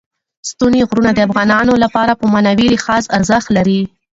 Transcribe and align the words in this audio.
ستوني 0.49 0.79
غرونه 0.89 1.11
د 1.13 1.19
افغانانو 1.27 1.73
لپاره 1.83 2.11
په 2.19 2.25
معنوي 2.33 2.67
لحاظ 2.75 3.03
ارزښت 3.17 3.47
لري. 3.57 3.81